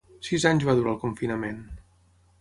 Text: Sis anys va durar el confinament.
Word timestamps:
Sis 0.27 0.45
anys 0.51 0.65
va 0.69 0.75
durar 0.79 0.93
el 0.95 0.99
confinament. 1.05 1.63